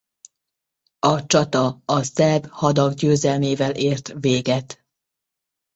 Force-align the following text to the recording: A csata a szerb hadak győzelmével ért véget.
A 0.99 1.25
csata 1.25 1.81
a 1.85 2.03
szerb 2.03 2.45
hadak 2.49 2.93
győzelmével 2.93 3.71
ért 3.75 4.13
véget. 4.19 4.83